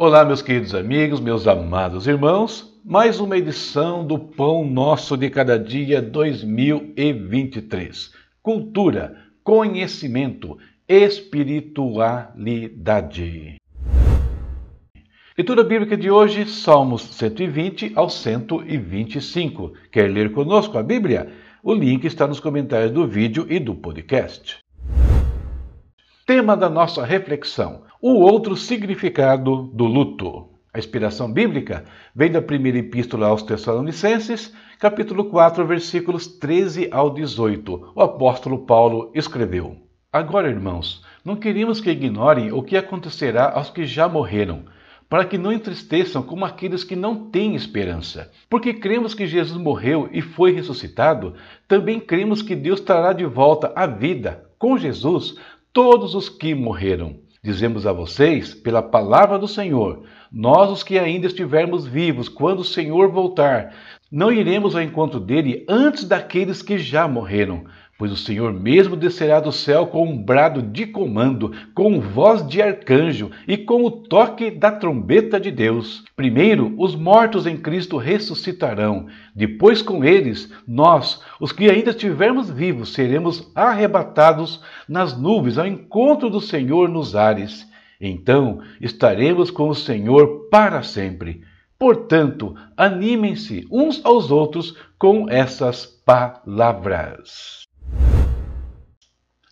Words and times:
Olá, 0.00 0.24
meus 0.24 0.40
queridos 0.40 0.76
amigos, 0.76 1.18
meus 1.18 1.48
amados 1.48 2.06
irmãos, 2.06 2.72
mais 2.84 3.18
uma 3.18 3.36
edição 3.36 4.06
do 4.06 4.16
Pão 4.16 4.64
Nosso 4.64 5.16
de 5.16 5.28
Cada 5.28 5.58
Dia 5.58 6.00
2023. 6.00 8.12
Cultura, 8.40 9.16
conhecimento, 9.42 10.56
espiritualidade. 10.86 13.56
Leitura 15.36 15.64
bíblica 15.64 15.96
de 15.96 16.08
hoje, 16.08 16.46
Salmos 16.46 17.02
120 17.02 17.90
ao 17.96 18.08
125. 18.08 19.72
Quer 19.90 20.12
ler 20.12 20.30
conosco 20.30 20.78
a 20.78 20.82
Bíblia? 20.84 21.28
O 21.60 21.74
link 21.74 22.04
está 22.04 22.24
nos 22.24 22.38
comentários 22.38 22.92
do 22.92 23.04
vídeo 23.04 23.48
e 23.50 23.58
do 23.58 23.74
podcast. 23.74 24.58
Tema 26.24 26.56
da 26.56 26.70
nossa 26.70 27.04
reflexão: 27.04 27.87
o 28.00 28.12
outro 28.20 28.56
significado 28.56 29.62
do 29.74 29.84
luto. 29.84 30.50
A 30.72 30.78
inspiração 30.78 31.32
bíblica 31.32 31.84
vem 32.14 32.30
da 32.30 32.40
primeira 32.40 32.78
epístola 32.78 33.26
aos 33.26 33.42
Tessalonicenses, 33.42 34.54
capítulo 34.78 35.24
4, 35.24 35.66
versículos 35.66 36.28
13 36.28 36.88
ao 36.92 37.10
18. 37.10 37.92
O 37.96 38.00
apóstolo 38.00 38.58
Paulo 38.58 39.10
escreveu: 39.16 39.78
Agora, 40.12 40.48
irmãos, 40.48 41.02
não 41.24 41.34
queríamos 41.34 41.80
que 41.80 41.90
ignorem 41.90 42.52
o 42.52 42.62
que 42.62 42.76
acontecerá 42.76 43.50
aos 43.50 43.68
que 43.68 43.84
já 43.84 44.08
morreram, 44.08 44.66
para 45.08 45.24
que 45.24 45.36
não 45.36 45.52
entristeçam 45.52 46.22
como 46.22 46.44
aqueles 46.44 46.84
que 46.84 46.94
não 46.94 47.28
têm 47.30 47.56
esperança. 47.56 48.30
Porque 48.48 48.74
cremos 48.74 49.12
que 49.12 49.26
Jesus 49.26 49.60
morreu 49.60 50.08
e 50.12 50.22
foi 50.22 50.52
ressuscitado, 50.52 51.34
também 51.66 51.98
cremos 51.98 52.42
que 52.42 52.54
Deus 52.54 52.80
trará 52.80 53.12
de 53.12 53.24
volta 53.24 53.72
à 53.74 53.88
vida, 53.88 54.48
com 54.56 54.78
Jesus, 54.78 55.34
todos 55.72 56.14
os 56.14 56.28
que 56.28 56.54
morreram. 56.54 57.26
Dizemos 57.42 57.86
a 57.86 57.92
vocês, 57.92 58.52
pela 58.52 58.82
palavra 58.82 59.38
do 59.38 59.46
Senhor, 59.46 60.02
nós 60.30 60.70
os 60.70 60.82
que 60.82 60.98
ainda 60.98 61.26
estivermos 61.26 61.86
vivos, 61.86 62.28
quando 62.28 62.60
o 62.60 62.64
Senhor 62.64 63.10
voltar, 63.10 63.74
não 64.10 64.32
iremos 64.32 64.74
ao 64.74 64.82
encontro 64.82 65.20
dele 65.20 65.64
antes 65.68 66.04
daqueles 66.04 66.62
que 66.62 66.78
já 66.78 67.06
morreram, 67.06 67.64
Pois 67.98 68.12
o 68.12 68.16
Senhor 68.16 68.52
mesmo 68.52 68.94
descerá 68.94 69.40
do 69.40 69.50
céu 69.50 69.88
com 69.88 70.06
um 70.06 70.22
brado 70.22 70.62
de 70.62 70.86
comando, 70.86 71.52
com 71.74 72.00
voz 72.00 72.46
de 72.46 72.62
arcanjo 72.62 73.32
e 73.44 73.56
com 73.56 73.82
o 73.84 73.90
toque 73.90 74.52
da 74.52 74.70
trombeta 74.70 75.40
de 75.40 75.50
Deus. 75.50 76.04
Primeiro, 76.14 76.72
os 76.78 76.94
mortos 76.94 77.44
em 77.44 77.56
Cristo 77.56 77.96
ressuscitarão. 77.96 79.08
Depois, 79.34 79.82
com 79.82 80.04
eles, 80.04 80.48
nós, 80.64 81.20
os 81.40 81.50
que 81.50 81.68
ainda 81.68 81.90
estivermos 81.90 82.48
vivos, 82.48 82.92
seremos 82.92 83.50
arrebatados 83.52 84.62
nas 84.88 85.18
nuvens 85.20 85.58
ao 85.58 85.66
encontro 85.66 86.30
do 86.30 86.40
Senhor 86.40 86.88
nos 86.88 87.16
ares. 87.16 87.66
Então 88.00 88.60
estaremos 88.80 89.50
com 89.50 89.68
o 89.70 89.74
Senhor 89.74 90.48
para 90.48 90.84
sempre. 90.84 91.42
Portanto, 91.76 92.54
animem-se 92.76 93.66
uns 93.72 94.00
aos 94.04 94.30
outros 94.30 94.76
com 94.96 95.28
essas 95.28 95.84
palavras. 95.84 97.67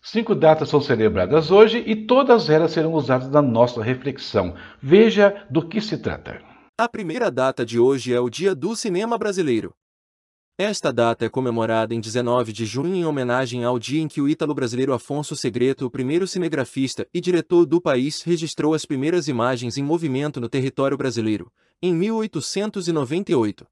Cinco 0.08 0.36
datas 0.36 0.68
são 0.68 0.80
celebradas 0.80 1.50
hoje 1.50 1.82
e 1.84 1.96
todas 1.96 2.48
elas 2.48 2.70
serão 2.70 2.94
usadas 2.94 3.28
na 3.28 3.42
nossa 3.42 3.82
reflexão. 3.82 4.54
Veja 4.80 5.44
do 5.50 5.68
que 5.68 5.80
se 5.80 5.98
trata. 5.98 6.40
A 6.78 6.88
primeira 6.88 7.28
data 7.28 7.66
de 7.66 7.76
hoje 7.76 8.14
é 8.14 8.20
o 8.20 8.30
Dia 8.30 8.54
do 8.54 8.76
Cinema 8.76 9.18
Brasileiro. 9.18 9.74
Esta 10.56 10.92
data 10.92 11.24
é 11.24 11.28
comemorada 11.28 11.92
em 11.92 11.98
19 11.98 12.52
de 12.52 12.64
junho 12.64 12.94
em 12.94 13.04
homenagem 13.04 13.64
ao 13.64 13.80
dia 13.80 14.00
em 14.00 14.06
que 14.06 14.20
o 14.20 14.28
ítalo-brasileiro 14.28 14.94
Afonso 14.94 15.34
Segreto, 15.34 15.86
o 15.86 15.90
primeiro 15.90 16.24
cinegrafista 16.28 17.04
e 17.12 17.20
diretor 17.20 17.66
do 17.66 17.80
país, 17.80 18.22
registrou 18.22 18.74
as 18.74 18.84
primeiras 18.84 19.26
imagens 19.26 19.76
em 19.76 19.82
movimento 19.82 20.40
no 20.40 20.48
território 20.48 20.96
brasileiro, 20.96 21.50
em 21.82 21.92
1898. 21.92 23.66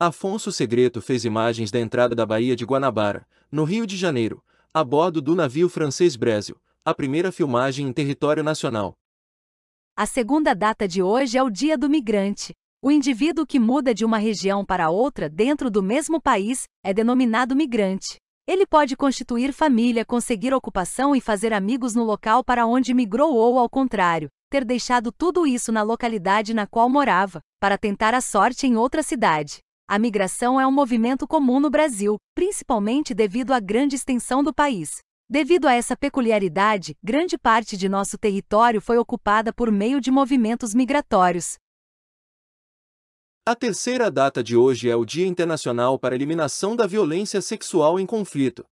Afonso 0.00 0.50
Segreto 0.50 1.00
fez 1.00 1.24
imagens 1.24 1.70
da 1.70 1.78
entrada 1.78 2.12
da 2.12 2.26
Baía 2.26 2.56
de 2.56 2.64
Guanabara, 2.64 3.24
no 3.52 3.62
Rio 3.62 3.86
de 3.86 3.96
Janeiro, 3.96 4.42
a 4.76 4.82
bordo 4.82 5.22
do 5.22 5.36
navio 5.36 5.68
francês 5.68 6.16
Brésil, 6.16 6.60
a 6.84 6.92
primeira 6.92 7.30
filmagem 7.30 7.86
em 7.86 7.92
território 7.92 8.42
nacional. 8.42 8.92
A 9.96 10.04
segunda 10.04 10.52
data 10.52 10.88
de 10.88 11.00
hoje 11.00 11.38
é 11.38 11.42
o 11.44 11.48
Dia 11.48 11.78
do 11.78 11.88
Migrante. 11.88 12.52
O 12.82 12.90
indivíduo 12.90 13.46
que 13.46 13.60
muda 13.60 13.94
de 13.94 14.04
uma 14.04 14.18
região 14.18 14.64
para 14.64 14.90
outra 14.90 15.28
dentro 15.28 15.70
do 15.70 15.80
mesmo 15.80 16.20
país 16.20 16.64
é 16.82 16.92
denominado 16.92 17.54
migrante. 17.54 18.16
Ele 18.48 18.66
pode 18.66 18.96
constituir 18.96 19.52
família, 19.52 20.04
conseguir 20.04 20.52
ocupação 20.52 21.14
e 21.14 21.20
fazer 21.20 21.52
amigos 21.52 21.94
no 21.94 22.02
local 22.02 22.42
para 22.42 22.66
onde 22.66 22.92
migrou 22.92 23.32
ou, 23.32 23.60
ao 23.60 23.70
contrário, 23.70 24.28
ter 24.50 24.64
deixado 24.64 25.12
tudo 25.12 25.46
isso 25.46 25.70
na 25.70 25.82
localidade 25.82 26.52
na 26.52 26.66
qual 26.66 26.90
morava, 26.90 27.40
para 27.60 27.78
tentar 27.78 28.12
a 28.12 28.20
sorte 28.20 28.66
em 28.66 28.76
outra 28.76 29.04
cidade. 29.04 29.60
A 29.86 29.98
migração 29.98 30.58
é 30.58 30.66
um 30.66 30.72
movimento 30.72 31.26
comum 31.26 31.60
no 31.60 31.68
Brasil, 31.68 32.16
principalmente 32.34 33.12
devido 33.12 33.52
à 33.52 33.60
grande 33.60 33.94
extensão 33.94 34.42
do 34.42 34.52
país. 34.52 35.00
Devido 35.28 35.66
a 35.66 35.74
essa 35.74 35.94
peculiaridade, 35.94 36.96
grande 37.02 37.36
parte 37.36 37.76
de 37.76 37.86
nosso 37.86 38.16
território 38.16 38.80
foi 38.80 38.96
ocupada 38.96 39.52
por 39.52 39.70
meio 39.70 40.00
de 40.00 40.10
movimentos 40.10 40.72
migratórios. 40.72 41.58
A 43.46 43.54
terceira 43.54 44.10
data 44.10 44.42
de 44.42 44.56
hoje 44.56 44.88
é 44.88 44.96
o 44.96 45.04
Dia 45.04 45.26
Internacional 45.26 45.98
para 45.98 46.14
a 46.14 46.16
Eliminação 46.16 46.74
da 46.74 46.86
Violência 46.86 47.42
Sexual 47.42 48.00
em 48.00 48.06
Conflito. 48.06 48.64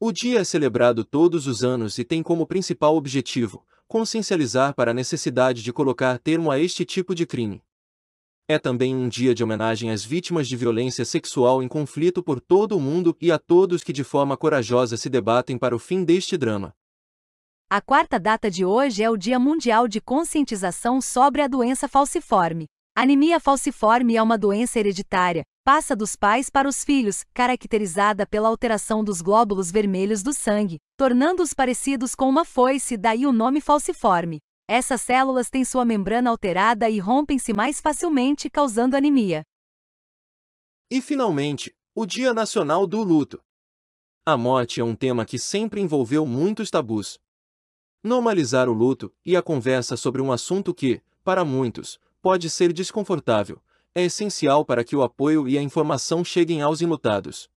O 0.00 0.10
dia 0.10 0.40
é 0.40 0.44
celebrado 0.44 1.04
todos 1.04 1.46
os 1.46 1.62
anos 1.62 1.96
e 1.96 2.04
tem 2.04 2.24
como 2.24 2.44
principal 2.44 2.96
objetivo 2.96 3.64
consciencializar 3.86 4.74
para 4.74 4.90
a 4.90 4.94
necessidade 4.94 5.62
de 5.62 5.72
colocar 5.72 6.18
termo 6.18 6.50
a 6.50 6.58
este 6.58 6.84
tipo 6.84 7.14
de 7.14 7.24
crime. 7.24 7.62
É 8.46 8.58
também 8.58 8.94
um 8.94 9.08
dia 9.08 9.34
de 9.34 9.42
homenagem 9.42 9.90
às 9.90 10.04
vítimas 10.04 10.46
de 10.46 10.54
violência 10.54 11.02
sexual 11.06 11.62
em 11.62 11.68
conflito 11.68 12.22
por 12.22 12.38
todo 12.38 12.76
o 12.76 12.80
mundo 12.80 13.16
e 13.18 13.32
a 13.32 13.38
todos 13.38 13.82
que 13.82 13.90
de 13.90 14.04
forma 14.04 14.36
corajosa 14.36 14.98
se 14.98 15.08
debatem 15.08 15.56
para 15.56 15.74
o 15.74 15.78
fim 15.78 16.04
deste 16.04 16.36
drama. 16.36 16.74
A 17.70 17.80
quarta 17.80 18.20
data 18.20 18.50
de 18.50 18.62
hoje 18.62 19.02
é 19.02 19.08
o 19.08 19.16
Dia 19.16 19.38
Mundial 19.38 19.88
de 19.88 19.98
Conscientização 19.98 21.00
sobre 21.00 21.40
a 21.40 21.48
Doença 21.48 21.88
Falciforme. 21.88 22.66
Anemia 22.94 23.40
falciforme 23.40 24.14
é 24.14 24.22
uma 24.22 24.36
doença 24.36 24.78
hereditária, 24.78 25.42
passa 25.64 25.96
dos 25.96 26.14
pais 26.14 26.50
para 26.50 26.68
os 26.68 26.84
filhos, 26.84 27.24
caracterizada 27.32 28.26
pela 28.26 28.48
alteração 28.48 29.02
dos 29.02 29.22
glóbulos 29.22 29.70
vermelhos 29.70 30.22
do 30.22 30.34
sangue, 30.34 30.78
tornando-os 30.98 31.54
parecidos 31.54 32.14
com 32.14 32.28
uma 32.28 32.44
foice, 32.44 32.98
daí 32.98 33.26
o 33.26 33.32
nome 33.32 33.62
falciforme. 33.62 34.38
Essas 34.66 35.02
células 35.02 35.50
têm 35.50 35.62
sua 35.62 35.84
membrana 35.84 36.30
alterada 36.30 36.88
e 36.88 36.98
rompem-se 36.98 37.52
mais 37.52 37.80
facilmente, 37.80 38.48
causando 38.48 38.96
anemia. 38.96 39.44
E 40.90 41.02
finalmente, 41.02 41.74
o 41.94 42.06
Dia 42.06 42.32
Nacional 42.32 42.86
do 42.86 43.02
Luto. 43.02 43.42
A 44.24 44.38
morte 44.38 44.80
é 44.80 44.84
um 44.84 44.96
tema 44.96 45.26
que 45.26 45.38
sempre 45.38 45.82
envolveu 45.82 46.24
muitos 46.24 46.70
tabus. 46.70 47.18
Normalizar 48.02 48.68
o 48.68 48.72
luto 48.72 49.12
e 49.24 49.36
a 49.36 49.42
conversa 49.42 49.98
sobre 49.98 50.22
um 50.22 50.32
assunto 50.32 50.72
que, 50.72 51.02
para 51.22 51.44
muitos, 51.44 52.00
pode 52.22 52.48
ser 52.48 52.72
desconfortável, 52.72 53.62
é 53.94 54.04
essencial 54.04 54.64
para 54.64 54.82
que 54.82 54.96
o 54.96 55.02
apoio 55.02 55.46
e 55.46 55.58
a 55.58 55.62
informação 55.62 56.24
cheguem 56.24 56.62
aos 56.62 56.80
enlutados. 56.80 57.50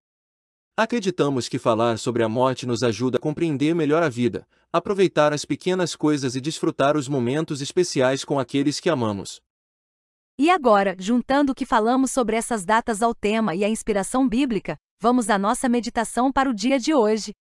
Acreditamos 0.78 1.48
que 1.48 1.58
falar 1.58 1.96
sobre 1.96 2.22
a 2.22 2.28
morte 2.28 2.66
nos 2.66 2.82
ajuda 2.82 3.16
a 3.16 3.20
compreender 3.20 3.74
melhor 3.74 4.02
a 4.02 4.10
vida, 4.10 4.46
aproveitar 4.70 5.32
as 5.32 5.42
pequenas 5.42 5.96
coisas 5.96 6.36
e 6.36 6.40
desfrutar 6.40 6.98
os 6.98 7.08
momentos 7.08 7.62
especiais 7.62 8.26
com 8.26 8.38
aqueles 8.38 8.78
que 8.78 8.90
amamos. 8.90 9.40
E 10.38 10.50
agora, 10.50 10.94
juntando 10.98 11.52
o 11.52 11.54
que 11.54 11.64
falamos 11.64 12.12
sobre 12.12 12.36
essas 12.36 12.62
datas 12.62 13.00
ao 13.00 13.14
tema 13.14 13.54
e 13.54 13.64
a 13.64 13.70
inspiração 13.70 14.28
bíblica, 14.28 14.76
vamos 15.00 15.30
à 15.30 15.38
nossa 15.38 15.66
meditação 15.66 16.30
para 16.30 16.50
o 16.50 16.54
dia 16.54 16.78
de 16.78 16.92
hoje. 16.92 17.32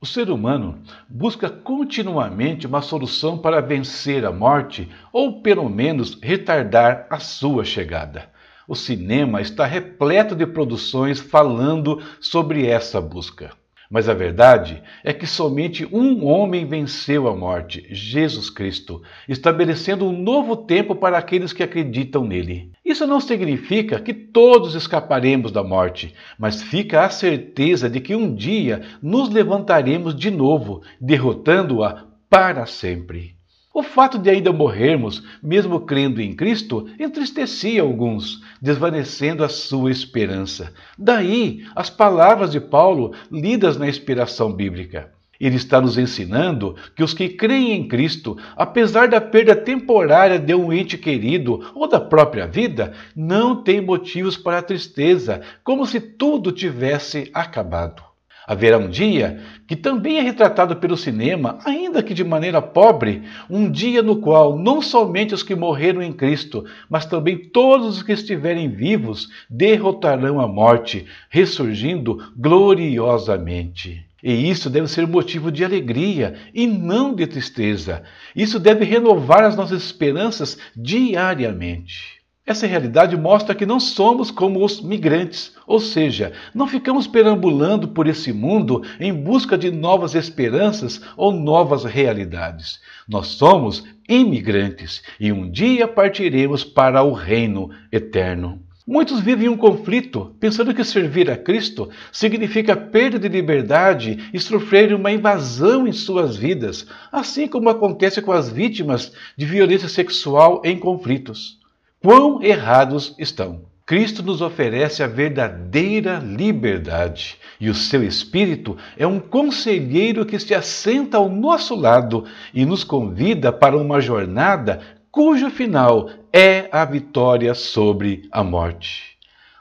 O 0.00 0.06
ser 0.06 0.30
humano 0.30 0.82
busca 1.08 1.48
continuamente 1.48 2.66
uma 2.66 2.82
solução 2.82 3.38
para 3.38 3.60
vencer 3.60 4.24
a 4.24 4.32
morte 4.32 4.90
ou, 5.12 5.40
pelo 5.40 5.68
menos, 5.68 6.18
retardar 6.20 7.06
a 7.08 7.20
sua 7.20 7.64
chegada. 7.64 8.28
O 8.68 8.74
cinema 8.74 9.40
está 9.40 9.64
repleto 9.64 10.36
de 10.36 10.46
produções 10.46 11.18
falando 11.18 12.02
sobre 12.20 12.66
essa 12.66 13.00
busca. 13.00 13.50
Mas 13.90 14.10
a 14.10 14.12
verdade 14.12 14.82
é 15.02 15.10
que 15.14 15.26
somente 15.26 15.88
um 15.90 16.26
homem 16.26 16.66
venceu 16.66 17.26
a 17.26 17.34
morte, 17.34 17.86
Jesus 17.90 18.50
Cristo, 18.50 19.00
estabelecendo 19.26 20.06
um 20.06 20.12
novo 20.12 20.54
tempo 20.54 20.94
para 20.94 21.16
aqueles 21.16 21.54
que 21.54 21.62
acreditam 21.62 22.26
nele. 22.26 22.70
Isso 22.84 23.06
não 23.06 23.20
significa 23.20 23.98
que 23.98 24.12
todos 24.12 24.74
escaparemos 24.74 25.50
da 25.50 25.64
morte, 25.64 26.14
mas 26.38 26.62
fica 26.62 27.06
a 27.06 27.08
certeza 27.08 27.88
de 27.88 28.00
que 28.00 28.14
um 28.14 28.34
dia 28.34 28.82
nos 29.00 29.30
levantaremos 29.30 30.14
de 30.14 30.30
novo, 30.30 30.82
derrotando-a 31.00 32.04
para 32.28 32.66
sempre. 32.66 33.37
O 33.78 33.82
fato 33.84 34.18
de 34.18 34.28
ainda 34.28 34.52
morrermos, 34.52 35.22
mesmo 35.40 35.78
crendo 35.78 36.20
em 36.20 36.34
Cristo, 36.34 36.88
entristecia 36.98 37.80
alguns, 37.80 38.42
desvanecendo 38.60 39.44
a 39.44 39.48
sua 39.48 39.92
esperança. 39.92 40.74
Daí 40.98 41.64
as 41.76 41.88
palavras 41.88 42.50
de 42.50 42.60
Paulo 42.60 43.12
lidas 43.30 43.78
na 43.78 43.88
inspiração 43.88 44.52
bíblica. 44.52 45.12
Ele 45.38 45.54
está 45.54 45.80
nos 45.80 45.96
ensinando 45.96 46.74
que 46.96 47.04
os 47.04 47.14
que 47.14 47.28
creem 47.28 47.74
em 47.74 47.86
Cristo, 47.86 48.36
apesar 48.56 49.06
da 49.06 49.20
perda 49.20 49.54
temporária 49.54 50.40
de 50.40 50.52
um 50.56 50.72
ente 50.72 50.98
querido 50.98 51.70
ou 51.72 51.86
da 51.86 52.00
própria 52.00 52.48
vida, 52.48 52.94
não 53.14 53.62
têm 53.62 53.80
motivos 53.80 54.36
para 54.36 54.60
tristeza, 54.60 55.40
como 55.62 55.86
se 55.86 56.00
tudo 56.00 56.50
tivesse 56.50 57.30
acabado. 57.32 58.07
Haverá 58.48 58.78
um 58.78 58.88
dia, 58.88 59.38
que 59.66 59.76
também 59.76 60.16
é 60.16 60.22
retratado 60.22 60.74
pelo 60.76 60.96
cinema, 60.96 61.58
ainda 61.66 62.02
que 62.02 62.14
de 62.14 62.24
maneira 62.24 62.62
pobre, 62.62 63.24
um 63.50 63.70
dia 63.70 64.02
no 64.02 64.22
qual 64.22 64.58
não 64.58 64.80
somente 64.80 65.34
os 65.34 65.42
que 65.42 65.54
morreram 65.54 66.00
em 66.00 66.14
Cristo, 66.14 66.64
mas 66.88 67.04
também 67.04 67.36
todos 67.36 67.98
os 67.98 68.02
que 68.02 68.12
estiverem 68.12 68.70
vivos 68.70 69.28
derrotarão 69.50 70.40
a 70.40 70.48
morte, 70.48 71.04
ressurgindo 71.28 72.32
gloriosamente. 72.34 74.02
E 74.22 74.48
isso 74.48 74.70
deve 74.70 74.88
ser 74.88 75.06
motivo 75.06 75.52
de 75.52 75.62
alegria 75.62 76.34
e 76.54 76.66
não 76.66 77.14
de 77.14 77.26
tristeza. 77.26 78.02
Isso 78.34 78.58
deve 78.58 78.82
renovar 78.86 79.44
as 79.44 79.56
nossas 79.56 79.84
esperanças 79.84 80.56
diariamente. 80.74 82.17
Essa 82.48 82.66
realidade 82.66 83.14
mostra 83.14 83.54
que 83.54 83.66
não 83.66 83.78
somos 83.78 84.30
como 84.30 84.64
os 84.64 84.80
migrantes, 84.80 85.52
ou 85.66 85.78
seja, 85.78 86.32
não 86.54 86.66
ficamos 86.66 87.06
perambulando 87.06 87.88
por 87.88 88.06
esse 88.06 88.32
mundo 88.32 88.82
em 88.98 89.12
busca 89.12 89.58
de 89.58 89.70
novas 89.70 90.14
esperanças 90.14 90.98
ou 91.14 91.30
novas 91.30 91.84
realidades. 91.84 92.80
Nós 93.06 93.26
somos 93.26 93.84
imigrantes 94.08 95.02
e 95.20 95.30
um 95.30 95.50
dia 95.50 95.86
partiremos 95.86 96.64
para 96.64 97.02
o 97.02 97.12
reino 97.12 97.68
eterno. 97.92 98.62
Muitos 98.86 99.20
vivem 99.20 99.50
um 99.50 99.56
conflito, 99.58 100.34
pensando 100.40 100.72
que 100.72 100.82
servir 100.82 101.30
a 101.30 101.36
Cristo 101.36 101.90
significa 102.10 102.74
perda 102.74 103.18
de 103.18 103.28
liberdade 103.28 104.30
e 104.32 104.40
sofrer 104.40 104.94
uma 104.94 105.12
invasão 105.12 105.86
em 105.86 105.92
suas 105.92 106.34
vidas, 106.34 106.86
assim 107.12 107.46
como 107.46 107.68
acontece 107.68 108.22
com 108.22 108.32
as 108.32 108.48
vítimas 108.48 109.12
de 109.36 109.44
violência 109.44 109.90
sexual 109.90 110.62
em 110.64 110.78
conflitos. 110.78 111.57
Quão 112.00 112.40
errados 112.40 113.12
estão! 113.18 113.66
Cristo 113.84 114.22
nos 114.22 114.40
oferece 114.40 115.02
a 115.02 115.08
verdadeira 115.08 116.18
liberdade 116.18 117.38
e 117.58 117.68
o 117.68 117.74
seu 117.74 118.04
Espírito 118.04 118.76
é 118.96 119.04
um 119.04 119.18
conselheiro 119.18 120.24
que 120.24 120.38
se 120.38 120.54
assenta 120.54 121.16
ao 121.16 121.28
nosso 121.28 121.74
lado 121.74 122.24
e 122.54 122.64
nos 122.64 122.84
convida 122.84 123.50
para 123.50 123.76
uma 123.76 124.00
jornada 124.00 124.80
cujo 125.10 125.50
final 125.50 126.08
é 126.32 126.68
a 126.70 126.84
vitória 126.84 127.52
sobre 127.52 128.28
a 128.30 128.44
morte. 128.44 129.16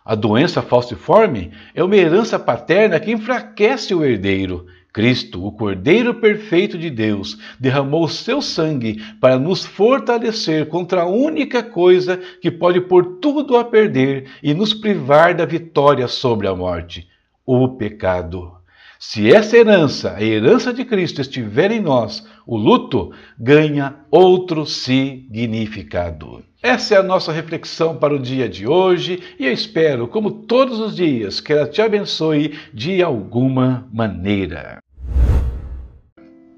A 0.05 0.13
doença 0.13 0.61
falciforme 0.61 1.51
é 1.73 1.83
uma 1.83 1.95
herança 1.95 2.37
paterna 2.37 2.99
que 2.99 3.11
enfraquece 3.11 3.95
o 3.95 4.05
herdeiro 4.05 4.67
Cristo, 4.91 5.45
o 5.45 5.51
Cordeiro 5.51 6.15
perfeito 6.15 6.77
de 6.77 6.89
Deus, 6.89 7.37
derramou 7.59 8.07
seu 8.07 8.41
sangue 8.41 9.01
para 9.21 9.37
nos 9.37 9.65
fortalecer 9.65 10.67
contra 10.67 11.01
a 11.01 11.07
única 11.07 11.61
coisa 11.61 12.17
que 12.41 12.49
pode 12.49 12.81
pôr 12.81 13.19
tudo 13.21 13.57
a 13.57 13.63
perder 13.63 14.29
e 14.41 14.53
nos 14.53 14.73
privar 14.73 15.35
da 15.35 15.45
vitória 15.45 16.07
sobre 16.07 16.47
a 16.47 16.55
morte: 16.55 17.07
o 17.45 17.69
pecado. 17.77 18.56
Se 18.99 19.31
essa 19.31 19.55
herança, 19.55 20.15
a 20.15 20.23
herança 20.23 20.73
de 20.73 20.83
Cristo, 20.83 21.21
estiver 21.21 21.71
em 21.71 21.79
nós, 21.79 22.25
o 22.47 22.57
luto 22.57 23.11
ganha 23.37 23.95
outro 24.09 24.65
significado. 24.65 26.43
Essa 26.63 26.95
é 26.95 26.97
a 26.97 27.03
nossa 27.03 27.31
reflexão 27.31 27.95
para 27.95 28.15
o 28.15 28.19
dia 28.19 28.49
de 28.49 28.67
hoje 28.67 29.21
e 29.39 29.45
eu 29.45 29.53
espero, 29.53 30.07
como 30.07 30.31
todos 30.31 30.79
os 30.79 30.95
dias, 30.95 31.39
que 31.39 31.53
ela 31.53 31.67
te 31.67 31.79
abençoe 31.79 32.57
de 32.73 33.03
alguma 33.03 33.87
maneira. 33.93 34.79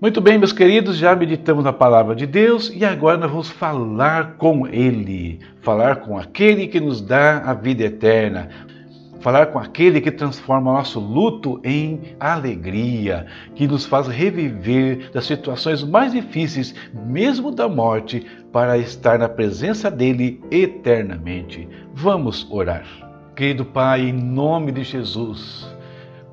Muito 0.01 0.21
bem, 0.21 0.37
meus 0.37 0.53
queridos, 0.53 0.95
já 0.95 1.13
meditamos 1.13 1.61
na 1.61 1.73
palavra 1.73 2.15
de 2.15 2.25
Deus 2.25 2.71
e 2.73 2.85
agora 2.85 3.17
nós 3.17 3.29
vamos 3.29 3.49
falar 3.49 4.37
com 4.37 4.65
Ele, 4.65 5.41
falar 5.61 5.97
com 5.97 6.17
aquele 6.17 6.67
que 6.67 6.79
nos 6.79 7.01
dá 7.01 7.39
a 7.39 7.53
vida 7.53 7.83
eterna, 7.83 8.47
falar 9.19 9.47
com 9.47 9.59
aquele 9.59 10.01
que 10.01 10.11
transforma 10.11 10.73
nosso 10.73 10.99
luto 10.99 11.59
em 11.63 12.15
alegria, 12.19 13.25
que 13.55 13.67
nos 13.67 13.85
faz 13.85 14.07
reviver 14.07 15.11
das 15.11 15.25
situações 15.25 15.83
mais 15.83 16.11
difíceis, 16.11 16.73
mesmo 16.93 17.51
da 17.51 17.67
morte, 17.67 18.25
para 18.51 18.77
estar 18.77 19.19
na 19.19 19.29
presença 19.29 19.91
dele 19.91 20.41
eternamente. 20.49 21.67
Vamos 21.93 22.47
orar. 22.49 22.85
Querido 23.35 23.65
Pai, 23.65 24.01
em 24.01 24.13
nome 24.13 24.71
de 24.71 24.83
Jesus, 24.83 25.73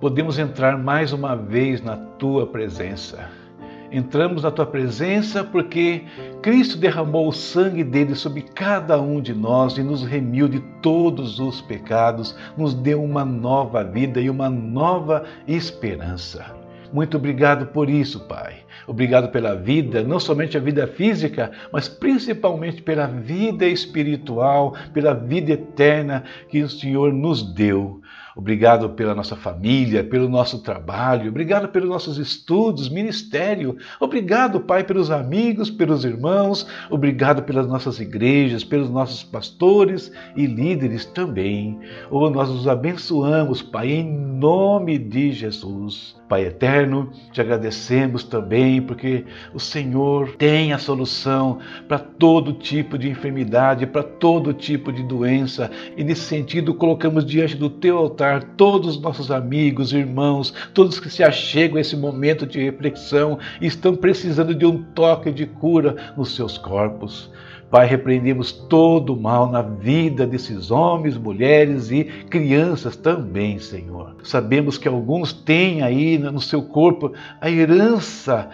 podemos 0.00 0.38
entrar 0.38 0.76
mais 0.78 1.12
uma 1.12 1.36
vez 1.36 1.82
na 1.82 1.96
tua 1.96 2.46
presença 2.46 3.45
Entramos 3.90 4.42
na 4.42 4.50
tua 4.50 4.66
presença 4.66 5.44
porque 5.44 6.04
Cristo 6.42 6.76
derramou 6.76 7.28
o 7.28 7.32
sangue 7.32 7.84
dele 7.84 8.14
sobre 8.14 8.42
cada 8.42 9.00
um 9.00 9.20
de 9.20 9.32
nós 9.32 9.78
e 9.78 9.82
nos 9.82 10.02
remiu 10.02 10.48
de 10.48 10.60
todos 10.82 11.38
os 11.38 11.60
pecados, 11.60 12.36
nos 12.56 12.74
deu 12.74 13.02
uma 13.02 13.24
nova 13.24 13.84
vida 13.84 14.20
e 14.20 14.28
uma 14.28 14.50
nova 14.50 15.24
esperança. 15.46 16.54
Muito 16.92 17.16
obrigado 17.16 17.66
por 17.66 17.90
isso, 17.90 18.20
Pai. 18.20 18.56
Obrigado 18.86 19.30
pela 19.30 19.54
vida, 19.54 20.02
não 20.02 20.20
somente 20.20 20.56
a 20.56 20.60
vida 20.60 20.86
física, 20.86 21.50
mas 21.72 21.88
principalmente 21.88 22.80
pela 22.80 23.06
vida 23.06 23.66
espiritual, 23.66 24.74
pela 24.92 25.12
vida 25.12 25.52
eterna 25.52 26.22
que 26.48 26.62
o 26.62 26.68
Senhor 26.68 27.12
nos 27.12 27.42
deu. 27.42 28.00
Obrigado 28.36 28.90
pela 28.90 29.14
nossa 29.14 29.34
família, 29.34 30.04
pelo 30.04 30.28
nosso 30.28 30.58
trabalho, 30.58 31.30
obrigado 31.30 31.68
pelos 31.68 31.88
nossos 31.88 32.18
estudos, 32.18 32.90
ministério. 32.90 33.78
Obrigado, 33.98 34.60
Pai, 34.60 34.84
pelos 34.84 35.10
amigos, 35.10 35.70
pelos 35.70 36.04
irmãos, 36.04 36.66
obrigado 36.90 37.44
pelas 37.44 37.66
nossas 37.66 37.98
igrejas, 37.98 38.62
pelos 38.62 38.90
nossos 38.90 39.22
pastores 39.24 40.12
e 40.36 40.44
líderes 40.44 41.06
também. 41.06 41.80
Oh, 42.10 42.28
nós 42.28 42.50
os 42.50 42.68
abençoamos, 42.68 43.62
Pai, 43.62 43.90
em 43.90 44.04
nome 44.04 44.98
de 44.98 45.32
Jesus. 45.32 46.14
Pai 46.28 46.44
eterno, 46.44 47.12
te 47.30 47.40
agradecemos 47.40 48.24
também 48.24 48.82
porque 48.82 49.24
o 49.54 49.60
Senhor 49.60 50.34
tem 50.36 50.72
a 50.72 50.78
solução 50.78 51.60
para 51.86 52.00
todo 52.00 52.52
tipo 52.52 52.98
de 52.98 53.08
enfermidade, 53.08 53.86
para 53.86 54.02
todo 54.02 54.52
tipo 54.52 54.92
de 54.92 55.04
doença, 55.04 55.70
e 55.96 56.02
nesse 56.02 56.22
sentido 56.22 56.74
colocamos 56.74 57.24
diante 57.24 57.56
do 57.56 57.70
teu 57.70 57.96
altar 57.96 58.42
todos 58.56 58.96
os 58.96 59.00
nossos 59.00 59.30
amigos, 59.30 59.92
irmãos, 59.92 60.52
todos 60.74 60.98
que 60.98 61.08
se 61.08 61.22
achegam 61.22 61.78
a 61.78 61.80
esse 61.80 61.96
momento 61.96 62.44
de 62.44 62.60
reflexão 62.60 63.38
e 63.60 63.66
estão 63.66 63.94
precisando 63.94 64.52
de 64.52 64.66
um 64.66 64.82
toque 64.82 65.30
de 65.30 65.46
cura 65.46 65.94
nos 66.16 66.34
seus 66.34 66.58
corpos. 66.58 67.30
Pai, 67.68 67.84
repreendemos 67.84 68.52
todo 68.52 69.12
o 69.12 69.20
mal 69.20 69.50
na 69.50 69.60
vida 69.60 70.24
desses 70.24 70.70
homens, 70.70 71.18
mulheres 71.18 71.90
e 71.90 72.04
crianças 72.04 72.94
também, 72.94 73.58
Senhor. 73.58 74.16
Sabemos 74.22 74.78
que 74.78 74.86
alguns 74.86 75.32
têm 75.32 75.82
aí 75.82 76.16
no 76.16 76.40
seu 76.40 76.62
corpo 76.62 77.12
a 77.40 77.50
herança 77.50 78.48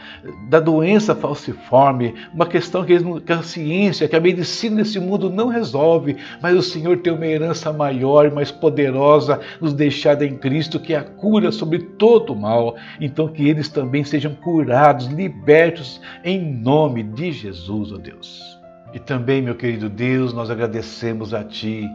da 0.49 0.59
doença 0.59 1.15
falciforme, 1.15 2.15
uma 2.33 2.47
questão 2.47 2.87
que 2.87 2.95
a 3.33 3.43
ciência, 3.43 4.09
que 4.09 4.17
a 4.17 4.21
medicina 4.21 4.77
desse 4.77 4.99
mundo 4.99 5.29
não 5.29 5.49
resolve, 5.49 6.17
mas 6.41 6.57
o 6.57 6.63
Senhor 6.63 6.97
tem 6.99 7.13
uma 7.13 7.27
herança 7.27 7.71
maior 7.71 8.27
e 8.27 8.31
mais 8.31 8.51
poderosa 8.51 9.41
nos 9.61 9.75
deixada 9.75 10.25
em 10.25 10.39
Cristo, 10.39 10.81
que 10.81 10.95
é 10.95 10.99
a 10.99 11.05
cura 11.05 11.53
sobre 11.53 11.81
todo 11.81 12.33
o 12.33 12.37
mal. 12.37 12.77
Então, 12.99 13.29
que 13.29 13.47
eles 13.47 13.69
também 13.69 14.05
sejam 14.05 14.35
curados, 14.35 15.07
libertos 15.07 16.01
em 16.25 16.41
nome 16.41 17.03
de 17.03 17.31
Jesus, 17.31 17.93
ó 17.93 17.97
oh 17.97 17.99
Deus. 17.99 18.62
E 18.93 18.99
também, 18.99 19.41
meu 19.41 19.55
querido 19.55 19.89
Deus, 19.89 20.33
nós 20.33 20.51
agradecemos 20.51 21.33
a 21.33 21.43
Ti 21.43 21.89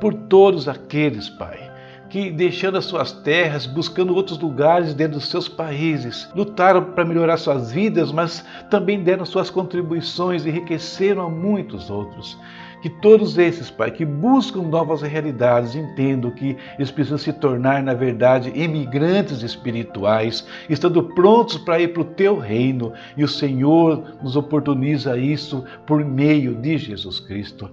por 0.00 0.14
todos 0.14 0.68
aqueles, 0.68 1.28
Pai, 1.28 1.72
que 2.08 2.30
deixando 2.30 2.78
as 2.78 2.84
suas 2.84 3.12
terras, 3.12 3.66
buscando 3.66 4.14
outros 4.14 4.38
lugares 4.38 4.94
dentro 4.94 5.18
dos 5.18 5.28
seus 5.28 5.48
países, 5.48 6.30
lutaram 6.34 6.92
para 6.92 7.04
melhorar 7.04 7.38
suas 7.38 7.72
vidas, 7.72 8.12
mas 8.12 8.44
também 8.70 9.02
deram 9.02 9.24
suas 9.24 9.50
contribuições 9.50 10.46
e 10.46 10.48
enriqueceram 10.48 11.26
a 11.26 11.30
muitos 11.30 11.90
outros. 11.90 12.38
Que 12.84 12.90
todos 12.90 13.38
esses, 13.38 13.70
Pai, 13.70 13.90
que 13.90 14.04
buscam 14.04 14.60
novas 14.60 15.00
realidades, 15.00 15.74
entendam 15.74 16.30
que 16.30 16.54
eles 16.78 16.90
precisam 16.90 17.16
se 17.16 17.32
tornar, 17.32 17.82
na 17.82 17.94
verdade, 17.94 18.52
imigrantes 18.54 19.42
espirituais, 19.42 20.46
estando 20.68 21.02
prontos 21.02 21.56
para 21.56 21.80
ir 21.80 21.94
para 21.94 22.02
o 22.02 22.04
teu 22.04 22.38
reino. 22.38 22.92
E 23.16 23.24
o 23.24 23.28
Senhor 23.28 24.18
nos 24.22 24.36
oportuniza 24.36 25.16
isso 25.16 25.64
por 25.86 26.04
meio 26.04 26.56
de 26.56 26.76
Jesus 26.76 27.20
Cristo. 27.20 27.70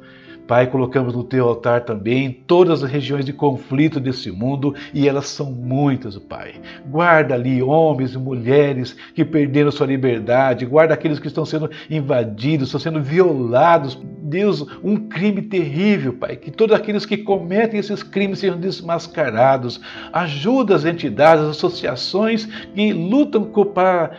Pai, 0.51 0.67
colocamos 0.67 1.13
no 1.13 1.23
teu 1.23 1.47
altar 1.47 1.85
também 1.85 2.29
todas 2.45 2.83
as 2.83 2.91
regiões 2.91 3.23
de 3.23 3.31
conflito 3.31 4.01
desse 4.01 4.29
mundo 4.29 4.75
e 4.93 5.07
elas 5.07 5.27
são 5.27 5.49
muitas, 5.49 6.17
Pai. 6.17 6.55
Guarda 6.87 7.35
ali 7.35 7.63
homens 7.63 8.15
e 8.15 8.17
mulheres 8.17 8.93
que 9.15 9.23
perderam 9.23 9.71
sua 9.71 9.87
liberdade, 9.87 10.65
guarda 10.65 10.93
aqueles 10.93 11.19
que 11.19 11.27
estão 11.27 11.45
sendo 11.45 11.71
invadidos, 11.89 12.67
estão 12.67 12.81
sendo 12.81 13.01
violados 13.01 13.97
Deus, 14.31 14.65
um 14.81 14.95
crime 14.95 15.41
terrível, 15.41 16.13
Pai. 16.13 16.37
Que 16.37 16.49
todos 16.49 16.73
aqueles 16.73 17.05
que 17.05 17.17
cometem 17.17 17.79
esses 17.79 18.01
crimes 18.01 18.39
sejam 18.39 18.57
desmascarados. 18.57 19.81
Ajuda 20.13 20.73
as 20.73 20.85
entidades, 20.85 21.43
as 21.43 21.57
associações 21.57 22.45
que 22.73 22.93
lutam 22.93 23.43
para 23.73 24.11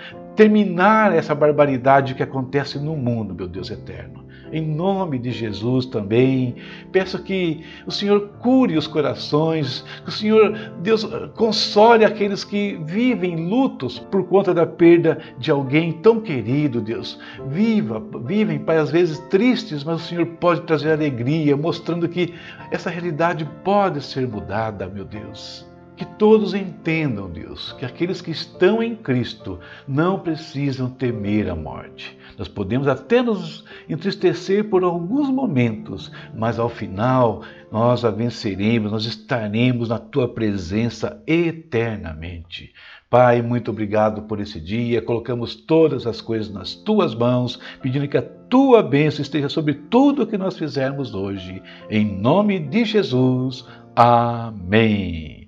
terminar 0.43 1.15
essa 1.15 1.37
barbaridade 1.37 2.17
que 2.17 2.23
acontece 2.23 2.77
no 2.77 2.97
mundo, 2.97 3.33
meu 3.33 3.47
Deus 3.47 3.71
eterno. 3.71 4.27
Em 4.53 4.61
nome 4.61 5.17
de 5.17 5.31
Jesus 5.31 5.87
também, 5.87 6.57
peço 6.91 7.23
que 7.23 7.65
o 7.87 7.93
Senhor 7.93 8.29
cure 8.41 8.77
os 8.77 8.89
corações, 8.89 9.85
que 10.03 10.09
o 10.09 10.13
Senhor, 10.13 10.73
Deus, 10.83 11.05
console 11.37 12.05
aqueles 12.05 12.43
que 12.43 12.77
vivem 12.85 13.49
lutos 13.49 14.01
por 14.01 14.25
conta 14.25 14.53
da 14.53 14.67
perda 14.67 15.19
de 15.39 15.53
alguém 15.53 15.93
tão 15.93 16.21
querido, 16.21 16.81
Deus. 16.81 17.21
Viva, 17.47 18.03
vivem, 18.25 18.59
Pai, 18.59 18.79
às 18.79 18.91
vezes 18.91 19.21
tristes, 19.31 19.85
mas 19.85 20.03
o 20.03 20.09
Senhor 20.09 20.27
pode 20.27 20.63
trazer 20.63 20.91
alegria, 20.91 21.57
mostrando 21.57 22.09
que 22.09 22.35
essa 22.73 22.91
realidade 22.91 23.49
pode 23.63 24.03
ser 24.03 24.27
mudada, 24.27 24.89
meu 24.89 25.05
Deus. 25.05 25.72
Que 26.03 26.17
todos 26.19 26.53
entendam, 26.53 27.31
Deus, 27.31 27.71
que 27.75 27.85
aqueles 27.85 28.21
que 28.21 28.33
estão 28.33 28.83
em 28.83 28.97
Cristo 28.97 29.61
não 29.87 30.19
precisam 30.19 30.91
temer 30.91 31.49
a 31.49 31.55
morte. 31.55 32.19
Nós 32.37 32.49
podemos 32.49 32.89
até 32.89 33.23
nos 33.23 33.65
entristecer 33.89 34.69
por 34.69 34.83
alguns 34.83 35.31
momentos, 35.31 36.11
mas 36.35 36.59
ao 36.59 36.69
final 36.69 37.43
nós 37.71 38.05
a 38.05 38.11
venceremos, 38.11 38.91
nós 38.91 39.05
estaremos 39.05 39.91
na 39.91 39.99
tua 40.01 40.27
presença 40.27 41.23
eternamente. 41.25 42.73
Pai, 43.09 43.41
muito 43.41 43.71
obrigado 43.71 44.23
por 44.23 44.41
esse 44.41 44.61
dia. 44.61 45.01
Colocamos 45.01 45.55
todas 45.55 46.05
as 46.05 46.21
coisas 46.21 46.53
nas 46.53 46.75
tuas 46.75 47.15
mãos, 47.15 47.61
pedindo 47.81 48.09
que 48.09 48.17
a 48.17 48.23
tua 48.23 48.83
bênção 48.83 49.23
esteja 49.23 49.49
sobre 49.49 49.75
tudo 49.75 50.25
o 50.25 50.27
que 50.27 50.37
nós 50.37 50.59
fizermos 50.59 51.15
hoje. 51.15 51.63
Em 51.89 52.05
nome 52.05 52.59
de 52.59 52.85
Jesus. 52.85 53.65
Amém. 53.95 55.42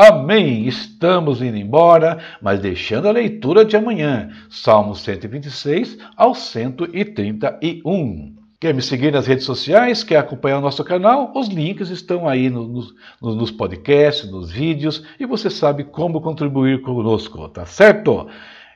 Amém. 0.00 0.64
Estamos 0.68 1.42
indo 1.42 1.56
embora, 1.56 2.18
mas 2.40 2.60
deixando 2.60 3.08
a 3.08 3.10
leitura 3.10 3.64
de 3.64 3.76
amanhã, 3.76 4.30
Salmos 4.48 5.00
126 5.00 5.98
ao 6.16 6.36
131. 6.36 8.36
Quer 8.60 8.74
me 8.74 8.80
seguir 8.80 9.12
nas 9.12 9.26
redes 9.26 9.44
sociais? 9.44 10.04
Quer 10.04 10.18
acompanhar 10.18 10.58
o 10.58 10.60
nosso 10.60 10.84
canal? 10.84 11.32
Os 11.34 11.48
links 11.48 11.90
estão 11.90 12.28
aí 12.28 12.48
no, 12.48 12.68
no, 13.20 13.34
nos 13.34 13.50
podcasts, 13.50 14.30
nos 14.30 14.52
vídeos 14.52 15.02
e 15.18 15.26
você 15.26 15.50
sabe 15.50 15.82
como 15.82 16.20
contribuir 16.20 16.80
conosco, 16.82 17.48
tá 17.48 17.66
certo? 17.66 18.28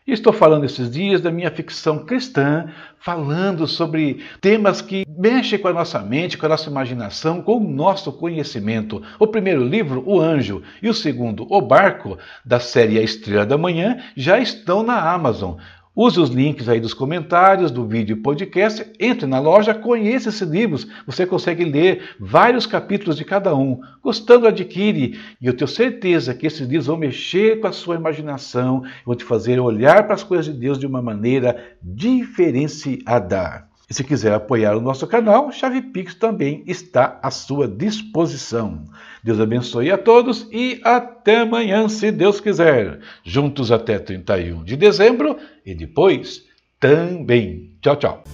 Estou 0.04 0.32
falando 0.32 0.64
esses 0.64 0.90
dias 0.90 1.20
da 1.20 1.30
minha 1.30 1.48
ficção 1.48 2.04
cristã, 2.04 2.68
falando 2.98 3.68
sobre 3.68 4.20
temas 4.40 4.82
que 4.82 5.06
mexem 5.08 5.60
com 5.60 5.68
a 5.68 5.72
nossa 5.72 6.00
mente, 6.00 6.36
com 6.36 6.44
a 6.44 6.48
nossa 6.48 6.68
imaginação, 6.68 7.40
com 7.40 7.58
o 7.58 7.60
nosso 7.60 8.12
conhecimento. 8.12 9.00
O 9.16 9.28
primeiro 9.28 9.64
livro, 9.64 10.02
O 10.04 10.20
Anjo, 10.20 10.60
e 10.82 10.88
o 10.88 10.94
segundo, 10.94 11.46
O 11.48 11.60
Barco, 11.60 12.18
da 12.44 12.58
série 12.58 12.98
A 12.98 13.02
Estrela 13.02 13.46
da 13.46 13.56
Manhã, 13.56 14.02
já 14.16 14.40
estão 14.40 14.82
na 14.82 15.12
Amazon. 15.12 15.54
Use 15.94 16.18
os 16.18 16.30
links 16.30 16.70
aí 16.70 16.80
dos 16.80 16.94
comentários 16.94 17.70
do 17.70 17.86
vídeo 17.86 18.16
e 18.16 18.20
podcast, 18.20 18.90
entre 18.98 19.26
na 19.26 19.38
loja, 19.38 19.74
conheça 19.74 20.30
esses 20.30 20.48
livros. 20.48 20.86
Você 21.06 21.26
consegue 21.26 21.66
ler 21.66 22.16
vários 22.18 22.64
capítulos 22.64 23.14
de 23.14 23.26
cada 23.26 23.54
um. 23.54 23.78
Gostando, 24.02 24.46
adquire. 24.46 25.20
E 25.38 25.46
eu 25.46 25.54
tenho 25.54 25.68
certeza 25.68 26.32
que 26.32 26.46
esses 26.46 26.66
livros 26.66 26.86
vão 26.86 26.96
mexer 26.96 27.60
com 27.60 27.66
a 27.66 27.72
sua 27.72 27.96
imaginação, 27.96 28.82
vão 29.04 29.14
te 29.14 29.22
fazer 29.22 29.60
olhar 29.60 30.04
para 30.04 30.14
as 30.14 30.24
coisas 30.24 30.46
de 30.46 30.58
Deus 30.58 30.78
de 30.78 30.86
uma 30.86 31.02
maneira 31.02 31.62
diferenciada. 31.82 33.71
E 33.92 33.94
se 33.94 34.02
quiser 34.02 34.32
apoiar 34.32 34.74
o 34.74 34.80
nosso 34.80 35.06
canal, 35.06 35.52
Chave 35.52 35.82
Pix 35.82 36.14
também 36.14 36.64
está 36.66 37.20
à 37.22 37.30
sua 37.30 37.68
disposição. 37.68 38.86
Deus 39.22 39.38
abençoe 39.38 39.90
a 39.90 39.98
todos 39.98 40.48
e 40.50 40.80
até 40.82 41.40
amanhã, 41.40 41.86
se 41.90 42.10
Deus 42.10 42.40
quiser. 42.40 43.00
Juntos 43.22 43.70
até 43.70 43.98
31 43.98 44.64
de 44.64 44.78
dezembro 44.78 45.36
e 45.66 45.74
depois 45.74 46.42
também. 46.80 47.76
Tchau, 47.82 47.96
tchau. 47.96 48.24